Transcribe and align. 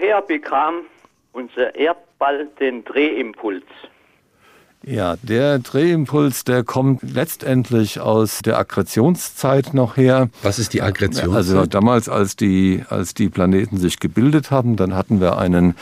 woher 0.00 0.22
bekam 0.22 0.82
unser 1.32 1.74
Erdball 1.74 2.48
den 2.58 2.84
Drehimpuls? 2.84 3.64
Ja, 4.82 5.16
der 5.22 5.58
Drehimpuls, 5.58 6.44
der 6.44 6.64
kommt 6.64 7.02
letztendlich 7.02 8.00
aus 8.00 8.40
der 8.40 8.58
Aggressionszeit 8.58 9.74
noch 9.74 9.98
her. 9.98 10.30
Was 10.42 10.58
ist 10.58 10.72
die 10.72 10.80
Aggressionszeit? 10.80 11.36
Also 11.36 11.66
damals, 11.66 12.08
als 12.08 12.34
die, 12.34 12.82
als 12.88 13.12
die 13.12 13.28
Planeten 13.28 13.76
sich 13.76 14.00
gebildet 14.00 14.50
haben, 14.50 14.76
dann 14.76 14.94
hatten 14.94 15.20
wir 15.20 15.36
einen, 15.36 15.76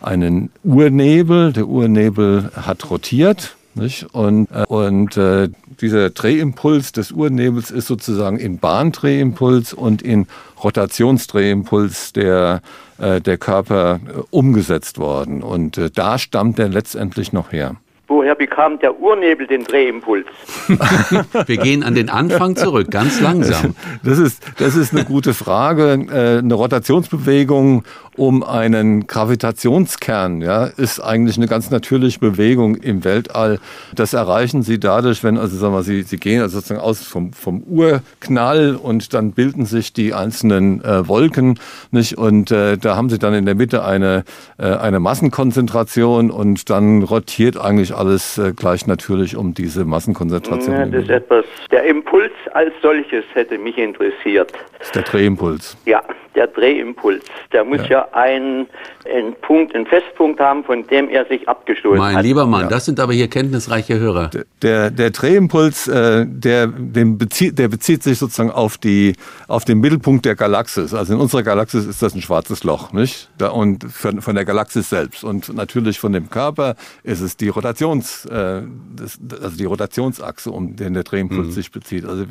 einen 0.00 0.52
Urnebel. 0.62 1.52
Der 1.52 1.66
Urnebel 1.66 2.52
hat 2.54 2.90
rotiert. 2.90 3.56
Nicht? 3.74 4.14
Und, 4.14 4.48
äh, 4.52 4.64
und 4.68 5.16
äh, 5.16 5.48
dieser 5.80 6.10
Drehimpuls 6.10 6.92
des 6.92 7.10
Urnebels 7.10 7.70
ist 7.70 7.86
sozusagen 7.86 8.38
in 8.38 8.58
Bahndrehimpuls 8.58 9.72
und 9.72 10.00
in 10.02 10.26
Rotationsdrehimpuls 10.62 12.12
der, 12.12 12.62
äh, 12.98 13.20
der 13.20 13.36
Körper 13.36 14.00
äh, 14.06 14.20
umgesetzt 14.30 14.98
worden. 14.98 15.42
Und 15.42 15.76
äh, 15.78 15.90
da 15.90 16.18
stammt 16.18 16.58
er 16.58 16.68
letztendlich 16.68 17.32
noch 17.32 17.52
her. 17.52 17.76
Woher 18.24 18.36
bekam 18.36 18.78
der 18.78 18.98
Urnebel 18.98 19.46
den 19.46 19.64
Drehimpuls? 19.64 20.24
Wir 21.46 21.58
gehen 21.58 21.82
an 21.82 21.94
den 21.94 22.08
Anfang 22.08 22.56
zurück, 22.56 22.90
ganz 22.90 23.20
langsam. 23.20 23.76
Das 24.02 24.16
ist, 24.16 24.42
das 24.56 24.76
ist 24.76 24.94
eine 24.94 25.04
gute 25.04 25.34
Frage. 25.34 26.06
Äh, 26.10 26.38
eine 26.38 26.54
Rotationsbewegung 26.54 27.84
um 28.16 28.42
einen 28.44 29.06
Gravitationskern, 29.06 30.40
ja, 30.40 30.66
ist 30.66 31.00
eigentlich 31.00 31.36
eine 31.36 31.48
ganz 31.48 31.70
natürliche 31.70 32.20
Bewegung 32.20 32.76
im 32.76 33.02
Weltall. 33.02 33.58
Das 33.94 34.12
erreichen 34.12 34.62
Sie 34.62 34.78
dadurch, 34.78 35.24
wenn, 35.24 35.36
also 35.36 35.56
sagen 35.56 35.74
wir, 35.74 35.82
Sie, 35.82 36.02
Sie 36.02 36.18
gehen 36.18 36.40
also 36.40 36.58
sozusagen 36.58 36.80
aus 36.80 37.02
vom, 37.02 37.32
vom 37.32 37.62
Urknall 37.64 38.76
und 38.76 39.14
dann 39.14 39.32
bilden 39.32 39.66
sich 39.66 39.92
die 39.92 40.14
einzelnen 40.14 40.82
äh, 40.84 41.08
Wolken, 41.08 41.58
nicht? 41.90 42.16
Und 42.16 42.52
äh, 42.52 42.78
da 42.78 42.94
haben 42.94 43.10
Sie 43.10 43.18
dann 43.18 43.34
in 43.34 43.46
der 43.46 43.56
Mitte 43.56 43.84
eine, 43.84 44.24
äh, 44.58 44.66
eine 44.66 45.00
Massenkonzentration 45.00 46.30
und 46.30 46.70
dann 46.70 47.02
rotiert 47.02 47.56
eigentlich 47.56 47.94
alles 47.96 48.13
äh, 48.38 48.52
gleich 48.52 48.86
natürlich 48.86 49.36
um 49.36 49.54
diese 49.54 49.84
Massenkonzentration. 49.84 50.74
Ja, 50.74 50.86
das 50.86 51.02
ist 51.02 51.10
etwas, 51.10 51.44
der 51.70 51.84
Impuls 51.84 52.32
als 52.52 52.72
solches 52.82 53.24
hätte 53.34 53.58
mich 53.58 53.78
interessiert. 53.78 54.52
Das 54.78 54.88
ist 54.88 54.94
der 54.94 55.02
Drehimpuls. 55.02 55.76
Ja, 55.86 56.02
der 56.34 56.46
Drehimpuls. 56.48 57.24
Der 57.52 57.64
muss 57.64 57.80
ja, 57.82 57.88
ja 57.88 58.08
einen, 58.12 58.66
einen 59.04 59.34
Punkt, 59.40 59.74
einen 59.74 59.86
Festpunkt 59.86 60.40
haben, 60.40 60.64
von 60.64 60.86
dem 60.86 61.08
er 61.08 61.26
sich 61.26 61.48
abgestoßen 61.48 61.98
mein 61.98 62.08
hat. 62.08 62.14
Mein 62.14 62.24
lieber 62.24 62.46
Mann, 62.46 62.62
ja. 62.62 62.68
das 62.68 62.84
sind 62.84 63.00
aber 63.00 63.12
hier 63.12 63.28
kenntnisreiche 63.28 63.98
Hörer. 63.98 64.28
Der, 64.28 64.44
der, 64.62 64.90
der 64.90 65.10
Drehimpuls, 65.10 65.88
äh, 65.88 66.26
der, 66.26 66.66
den 66.66 67.18
bezieht, 67.18 67.58
der 67.58 67.68
bezieht 67.68 68.02
sich 68.02 68.18
sozusagen 68.18 68.50
auf, 68.50 68.78
die, 68.78 69.14
auf 69.48 69.64
den 69.64 69.80
Mittelpunkt 69.80 70.24
der 70.24 70.34
Galaxis. 70.34 70.94
Also 70.94 71.14
in 71.14 71.20
unserer 71.20 71.42
Galaxis 71.42 71.86
ist 71.86 72.02
das 72.02 72.14
ein 72.14 72.22
schwarzes 72.22 72.64
Loch, 72.64 72.92
nicht? 72.92 73.30
Da, 73.38 73.48
und 73.48 73.84
von, 73.84 74.20
von 74.20 74.34
der 74.34 74.44
Galaxis 74.44 74.90
selbst. 74.90 75.24
Und 75.24 75.54
natürlich 75.54 75.98
von 75.98 76.12
dem 76.12 76.30
Körper 76.30 76.76
ist 77.02 77.20
es 77.20 77.36
die 77.36 77.48
Rotations, 77.48 78.26
äh, 78.26 78.62
das, 78.94 79.18
also 79.42 79.56
die 79.56 79.64
Rotationsachse, 79.64 80.50
um 80.50 80.76
den 80.76 80.94
der 80.94 81.02
Drehimpuls 81.02 81.48
mhm. 81.48 81.52
sich 81.52 81.70
bezieht. 81.70 82.04
Also 82.04 82.22